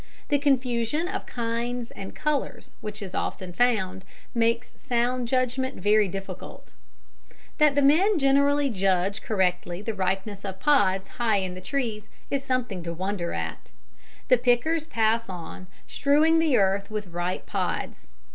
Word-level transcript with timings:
The 0.29 0.39
confusion 0.39 1.07
of 1.07 1.27
kinds 1.27 1.91
and 1.91 2.15
colours 2.15 2.73
which 2.81 3.03
is 3.03 3.13
often 3.13 3.53
found 3.53 4.03
makes 4.33 4.73
sound 4.75 5.27
judgment 5.27 5.75
very 5.79 6.07
difficult. 6.07 6.73
That 7.59 7.75
the 7.75 7.83
men 7.83 8.17
generally 8.17 8.71
judge 8.71 9.21
correctly 9.21 9.79
the 9.83 9.93
ripeness 9.93 10.43
of 10.43 10.59
pods 10.59 11.07
high 11.07 11.37
in 11.37 11.53
the 11.53 11.61
trees 11.61 12.09
is 12.31 12.43
something 12.43 12.81
to 12.81 12.93
wonder 12.93 13.31
at. 13.31 13.69
The 14.27 14.37
pickers 14.39 14.87
pass 14.87 15.29
on, 15.29 15.67
strewing 15.85 16.39
the 16.39 16.57
earth 16.57 16.89
with 16.89 17.05
ripe 17.09 17.45
pods. 17.45 18.07